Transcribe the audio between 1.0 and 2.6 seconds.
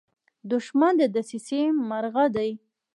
دسیسې مرغه دی